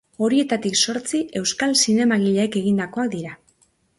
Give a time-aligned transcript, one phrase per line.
[0.27, 3.37] Horietatik zortzi euskal zinemagileek egindakoak dira.